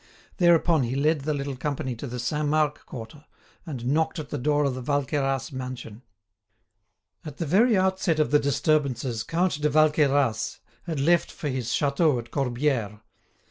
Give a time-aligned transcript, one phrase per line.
[0.37, 3.23] Thereupon he led the little company to the Saint Marc quarter
[3.67, 6.01] and knocked at the door of the Valqueyras mansion.
[7.23, 12.17] At the very outset of the disturbances Count de Valqueyras had left for his chateau
[12.17, 12.99] at Corbière.